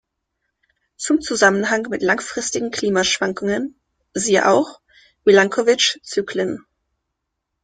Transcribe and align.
Zum 0.97 1.21
Zusammenhang 1.21 1.83
mit 1.83 2.01
langfristigen 2.01 2.71
Klimaschwankungen 2.71 3.79
siehe 4.15 4.47
auch 4.49 4.81
Milanković-Zyklen. 5.27 6.65